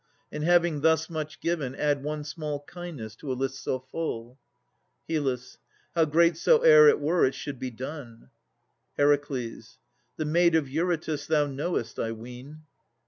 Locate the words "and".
0.31-0.43